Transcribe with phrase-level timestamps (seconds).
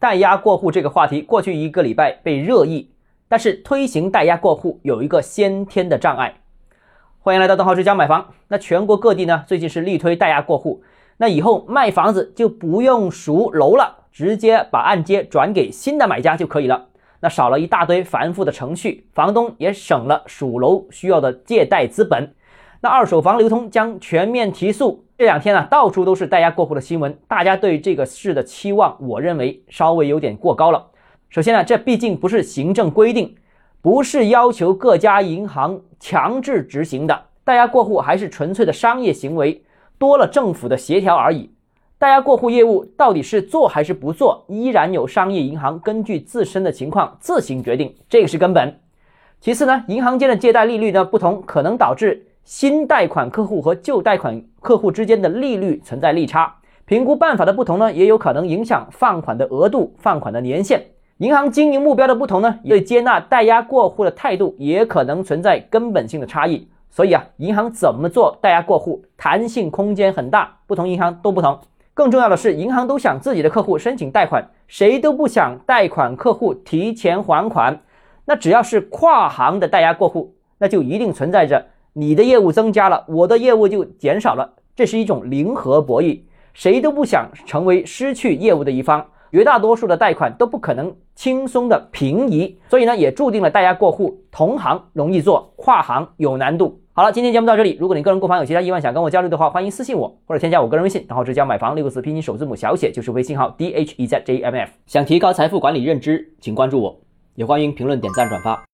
[0.00, 2.92] 代押过户这个话题，过去一个礼拜被热议，
[3.26, 6.36] 但是推行代押过户有一个先天的障碍。
[7.18, 8.32] 欢迎来到邓浩之家买房。
[8.46, 10.84] 那全国各地呢，最近是力推代押过户，
[11.16, 16.86] 那以后卖房子就不用赎楼了，直接把按揭转给新的买家就可以了。
[17.18, 22.32] 那少了一大堆繁复的程序，房东也省了赎楼需要的借贷资本。
[22.80, 25.04] 那二手房流通将全面提速。
[25.18, 30.86] 这两天呢，到处都是代押过户的新闻，大家对这个事的期望，我认为稍微有点过高了。
[31.28, 33.34] 首先呢，这毕竟不是行政规定，
[33.82, 39.60] 不是要求各家银行强制执行的，代押过户还是纯粹的商业行为，
[39.98, 41.50] 多了政府的协调而已。
[41.98, 48.78] 代押过户业务到底是做还是不做，依然有商业银行根据自身的情况自行决定，这个是根本。
[49.40, 52.24] 其次呢，银行间的借贷利率呢不同，可能导致。
[52.48, 56.50] 新贷款客户和旧贷款客户之间的利率存在利差，
[56.86, 60.82] 评估办法的不同呢，也有可能影响放款的额度、放款的年限。
[61.18, 66.66] 银行经营目标的不同呢，对接纳代押过户的态度也可能存在根本性的差异。
[66.88, 71.60] 所以啊，银行怎么做代押过户，弹性空间很大，不同银行都不同。
[71.92, 77.78] 更重要的是，银行都想自己的客户申请贷款，谁都不想贷款客户提前还款。
[78.24, 81.66] 那只要是跨行的代押过户，那就一定存在着。
[81.98, 86.20] 你的业务增加了，我的业务就减少了，这是一种零和博弈，
[86.54, 89.04] 谁都不想成为失去业务的一方。
[89.32, 96.80] 绝大多数的贷款都不可能轻松的平移，所以呢，也注定了大家过户同行容易做，跨行有难度。
[96.92, 104.70] 好了，今天节目到这里，如果你个人购房有其他疑问想跟我交流的话，欢迎私信我或者添加我个人微信，然后直接买房六个字拼音首字母小写就是微信号 d h e z j m f。
[104.86, 107.00] 想提高财富管理认知，请关注我，
[107.34, 108.64] 也欢迎评论点赞转发。